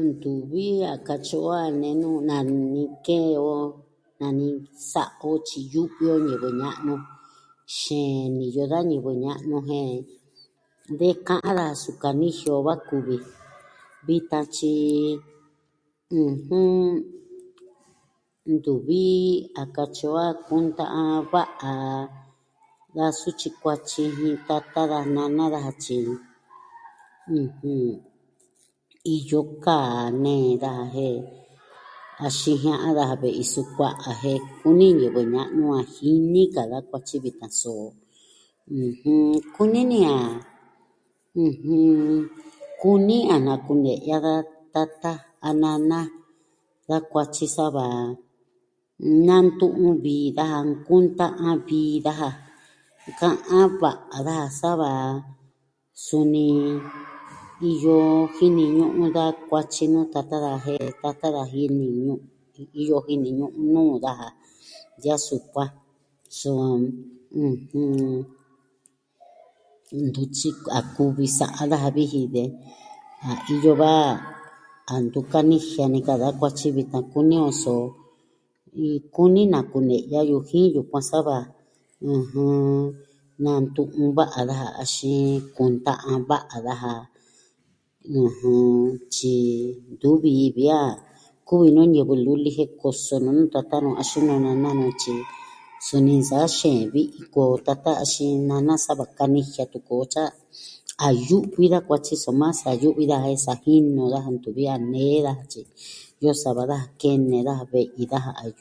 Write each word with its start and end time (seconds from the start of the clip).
ntuvi 0.06 0.66
a 0.94 0.94
katyi 1.08 1.36
o 1.52 1.52
a 1.64 1.68
nee 1.82 1.96
nu 2.02 2.10
nani 2.30 2.82
kee 3.06 3.32
o, 3.54 3.56
nani 4.22 4.48
sa'a 4.90 5.24
o 5.28 5.30
tyi 5.48 5.60
yu'vi 5.74 6.04
o 6.14 6.16
ñivɨ 6.28 6.50
ña'nu 6.62 6.94
xeen 7.76 8.28
niyo 8.38 8.64
da 8.72 8.80
ñivɨ 8.90 9.12
ña'nu 9.26 9.58
jen 9.68 9.92
de 11.00 11.08
ka'an 11.28 11.56
daja 11.58 11.80
suu 11.82 11.94
kanijia 12.02 12.52
o 12.58 12.60
va 12.68 12.74
kuvi 12.88 13.16
vitan 14.06 14.46
tyi, 14.56 14.74
ɨjɨn, 16.24 16.80
ntuvi 18.52 19.04
a 19.62 19.64
katyi 19.76 20.08
o 20.14 20.18
a 20.28 20.28
kunta'an 20.46 21.14
va'a 21.32 21.74
da 22.96 23.06
sutyi 23.20 23.50
kuatyi 23.62 24.04
jin 24.18 24.38
tata 24.48 24.82
daja, 24.92 25.10
nana 25.16 25.44
daja, 25.54 25.72
tyi, 25.84 25.98
ɨjɨn, 27.38 27.86
iyo 29.16 29.40
kaa 29.64 29.94
nee 30.24 30.58
daja 30.64 30.86
jen 30.96 31.18
axin 32.26 32.58
jia'a 32.62 32.90
daja 32.98 33.16
ve'i 33.24 33.44
sukua'a 33.54 34.12
jen 34.22 34.40
kuni 34.62 34.88
ñivɨ 35.00 35.22
ña'nu 35.34 35.64
a 35.80 35.82
jini 35.94 36.42
ka 36.56 36.64
da 36.72 36.78
kuatyi 36.90 37.18
vitan, 37.26 37.52
so 37.62 37.72
ɨjɨn, 38.82 39.22
kuni 39.56 39.82
ni 39.92 40.00
a, 40.18 40.18
ɨjɨn, 41.46 42.20
kuni 42.82 43.18
a 43.34 43.36
na 43.46 43.54
kune'ya 43.66 44.18
da 44.26 44.34
tata 44.74 45.14
a 45.48 45.50
nana, 45.62 46.00
da 46.88 46.98
kuatyi 47.12 47.46
sava 47.58 47.86
nantu'un 49.28 49.98
vi 50.04 50.18
daja 50.38 50.58
a 50.68 50.70
kunta'an 50.88 51.56
vi 51.66 51.82
daja. 52.06 52.32
Ka'an 53.20 53.66
va'a 53.80 54.18
daja 54.28 54.48
sa 54.60 54.70
va 54.80 54.94
suni 56.06 56.46
iyo 57.72 57.98
jini 58.36 58.64
ñu'un 58.78 59.10
da 59.16 59.26
kuatyi 59.48 59.84
nuu 59.94 60.06
tata 60.14 60.38
daja 60.46 60.64
jen 60.66 60.92
tata 61.02 61.28
da 61.36 61.44
jini 61.54 61.86
ñuu. 62.06 62.20
Iyo 62.82 62.96
jini 63.08 63.30
ñuu 63.38 63.52
nuu 63.74 63.96
daja 64.06 64.28
de 65.02 65.10
a 65.16 65.18
sukuan. 65.26 65.70
So, 66.38 66.52
ɨjɨn. 67.46 68.22
Ntu 70.04 70.24
sik.. 70.40 70.58
a 70.78 70.80
kuvi 70.96 71.26
sa'a 71.38 71.64
daja 71.72 71.90
viji 71.96 72.22
de, 72.36 72.44
a 73.28 73.32
iyo 73.52 73.72
va 73.82 73.94
a 74.94 75.00